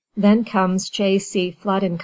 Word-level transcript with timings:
Then 0.17 0.43
comes 0.45 0.89
J. 0.89 1.19
C. 1.19 1.51
Flood 1.51 1.83
& 1.99 1.99
Co. 1.99 1.99